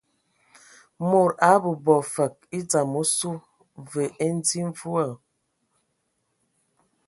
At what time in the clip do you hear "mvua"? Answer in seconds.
4.69-5.07